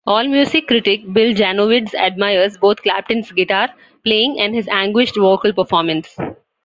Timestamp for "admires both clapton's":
1.93-3.31